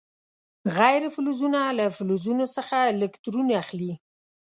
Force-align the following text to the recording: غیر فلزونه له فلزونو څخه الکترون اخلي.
غیر 0.77 1.03
فلزونه 1.15 1.59
له 1.77 1.85
فلزونو 1.97 2.45
څخه 2.55 2.75
الکترون 2.93 3.47
اخلي. 3.61 3.91